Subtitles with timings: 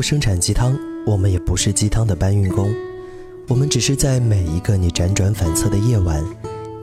[0.00, 0.74] 不生产鸡汤，
[1.04, 2.72] 我们也不是鸡汤的搬运工，
[3.48, 6.24] 我们只是在每一个你辗转反侧的夜晚，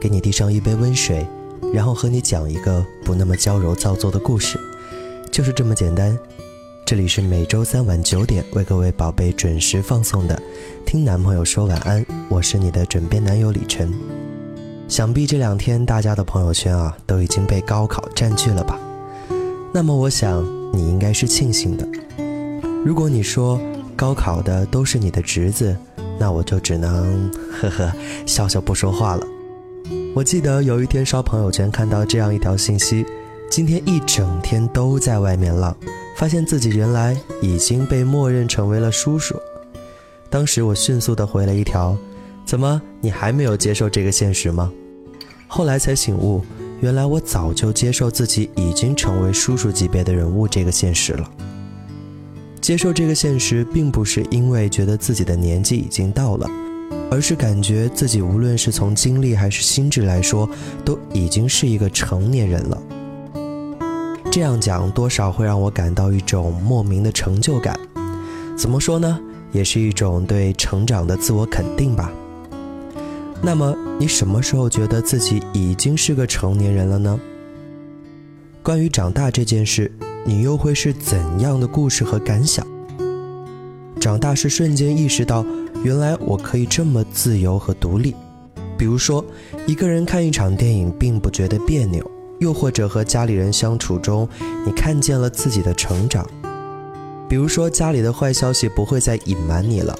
[0.00, 1.26] 给你递上一杯温水，
[1.74, 4.56] 然后和你讲一个不那么娇柔造作的故事，
[5.32, 6.16] 就是这么简单。
[6.86, 10.36] 这里是每周三晚九点为各位宝贝准时放送的
[10.86, 13.92] 《听男朋友说晚安》，我是你的枕边男友李晨。
[14.86, 18.78] 想必这两天大家的朋友圈啊都已经被高考占据了吧？
[19.74, 20.40] 那么我想
[20.72, 21.84] 你应该是庆幸的。
[22.84, 23.60] 如果你说
[23.96, 25.76] 高考的都是你的侄子，
[26.18, 27.92] 那我就只能 呵呵
[28.26, 29.26] 笑笑不说话了。
[30.14, 33.04] 我记得有一天刷朋友圈看到这样一条信息：
[33.50, 35.76] 今天一整天都在外面浪。
[36.16, 39.36] 发现自己原来已经被默认成为了叔叔，
[40.28, 41.96] 当时我迅速的回了一条
[42.44, 44.72] ：“怎么你还没有接受这个现实吗？”
[45.46, 46.42] 后来才醒悟，
[46.80, 51.30] 原来我早就接受自己已经成为叔叔级别的人物这个现实了。
[52.68, 56.46] 接受这个现实，并不是因为觉得自己的年纪已经到了，
[57.10, 60.46] 而是感觉自己无论是从精力还是心智来说，
[60.84, 62.82] 都已经是一个成年人了。
[64.30, 67.74] 这样讲多少会让我感到一种莫名的成就感，
[68.54, 69.18] 怎么说呢？
[69.50, 72.12] 也是一种对成长的自我肯定吧。
[73.40, 77.18] 那么你什么时候觉得自己已经是个成年人了呢？
[78.62, 79.90] 关于长大这件事，
[80.28, 82.66] 你又会是怎样的故事和感想？
[83.98, 85.42] 长大是瞬间意识到，
[85.82, 88.14] 原来我可以这么自由和独立。
[88.76, 89.24] 比如说，
[89.66, 92.04] 一个人看一场电影，并不觉得别扭。
[92.40, 94.28] 又或者和家里人相处中，
[94.66, 96.28] 你看见了自己的成长。
[97.26, 99.98] 比如说，家里的坏消息不会再隐瞒你了。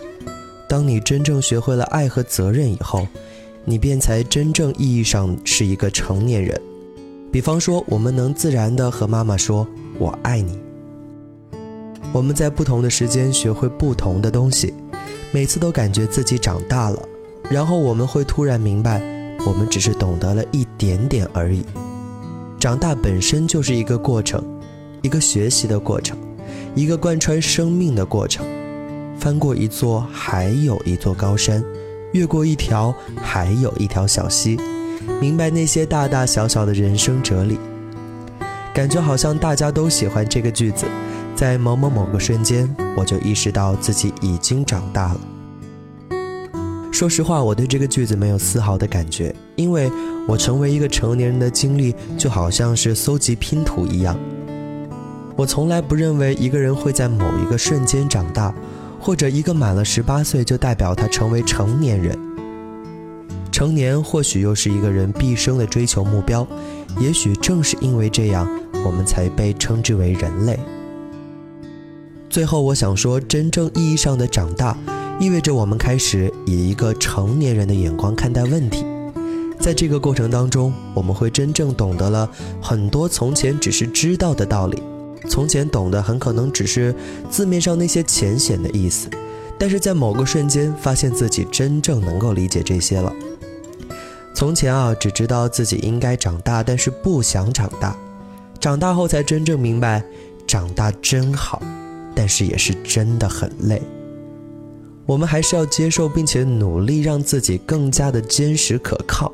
[0.69, 3.09] 当你真正学会了爱和责任以后，
[3.65, 6.61] 你便才真正意义上是一个成年人。
[7.33, 9.67] 比方说，我们能自然地和妈妈说
[9.99, 10.59] “我爱你”。
[12.13, 14.73] 我们在不同的时间学会不同的东西，
[15.31, 17.03] 每次都感觉自己长大了。
[17.51, 19.01] 然后我们会突然明白，
[19.47, 21.65] 我们只是懂得了一点点而已。
[22.59, 24.43] 长大本身就是一个过程，
[25.03, 26.17] 一个学习的过程，
[26.75, 28.45] 一个贯穿生命的过程。
[29.19, 31.63] 翻过一座还有一座高山，
[32.13, 34.59] 越过一条还有一条小溪，
[35.21, 37.59] 明白那些大大小小的人生哲理。
[38.79, 40.87] 感觉好像大家都喜欢这个句子，
[41.35, 45.21] 在某某某个瞬间，我就意识到自己已经长大了。
[46.93, 49.91] 说实话，我对这个句子没有丝毫的感觉，因为
[50.29, 54.17] 我成为一个成年人的经历就好像是搜集拼图一样。
[55.35, 58.55] 我从来不认为一个人会在某一个瞬间长大，
[59.01, 62.17] 或者一个满了十八岁就代表他成为成年人。
[63.51, 66.47] 成年或许又是一个人毕生的追求目标，
[67.01, 68.49] 也许正是因为这样，
[68.89, 70.59] 我们才被称之为人类。
[72.31, 74.75] 最后，我想说，真正意义上的长大。
[75.21, 78.87] 意味着我们开始以一个成年人的眼光看待问题，
[79.61, 82.31] 在这个过程当中，我们会真正懂得了
[82.63, 84.83] 很多从前只是知道的道理。
[85.29, 86.95] 从前懂得很可能只是
[87.29, 89.11] 字面上那些浅显的意思，
[89.59, 93.13] 但是在某个瞬间，发现自己真正能够理解这些了。
[94.33, 97.97] 从前啊，只知道自己应该长大，但是不想长大。
[98.61, 100.03] 长大后才真正明白，
[100.47, 101.63] 长大真好，
[102.15, 103.81] 但是也是真的很累。
[105.07, 109.33] 我们还是要接受，并且努力让自己更加的坚实可靠，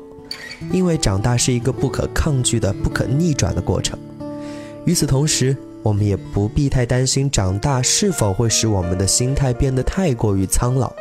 [0.71, 3.97] 因为长大是一个不可抗拒的、不可逆转的过程。
[4.85, 10.93] 与此同时，我们也不必太担心长大是否会使我们的心态变得太过于苍老，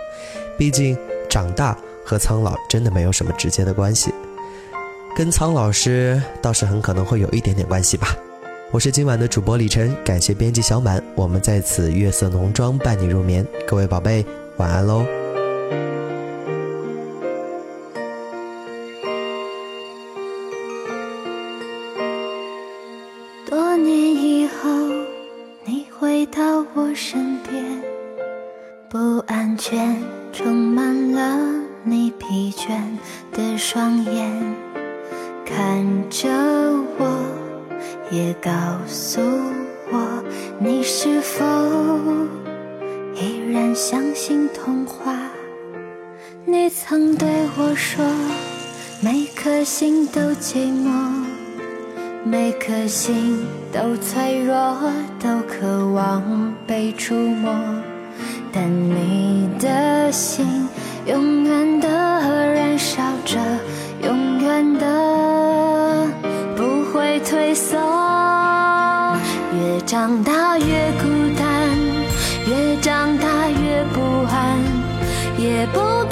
[0.58, 0.96] 毕竟
[1.28, 4.12] 长大和苍老真的没有什么直接的关系，
[5.14, 8.08] 跟苍老师倒是很可能会有一点点关系吧。
[8.72, 14.26] 我是今晚的主播李晨，感谢编辑小满，我们在此月色浓妆伴你入眠，各位宝贝。
[14.56, 15.04] 晚安喽。
[23.48, 24.68] 多年以后，
[25.64, 27.80] 你回到我身边，
[28.88, 29.96] 不安全
[30.32, 31.38] 充满了
[31.84, 32.80] 你疲倦
[33.32, 34.54] 的双眼，
[35.44, 36.28] 看着
[36.98, 37.06] 我，
[38.10, 38.50] 也告
[38.86, 39.20] 诉
[39.92, 40.24] 我，
[40.58, 41.44] 你是否？
[43.14, 45.14] 依然相信童话。
[46.46, 48.04] 你曾对我说，
[49.02, 51.24] 每颗心都寂寞，
[52.24, 54.76] 每颗心都脆弱，
[55.20, 57.54] 都渴望被触摸。
[58.52, 60.46] 但你的心
[61.06, 61.88] 永远的
[72.74, 74.58] 越长大越不安
[75.38, 76.03] 也不